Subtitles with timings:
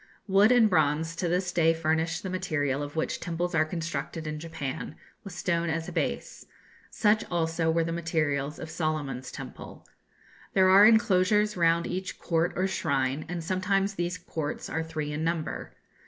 [0.25, 4.39] Wood and bronze to this day furnish the material of which temples are constructed in
[4.39, 6.47] Japan, with stone as a base.
[6.89, 9.85] Such also were the materials of Solomon's temple.
[10.55, 15.23] There are enclosures round each court or shrine, and sometimes these courts are three in
[15.23, 15.75] number.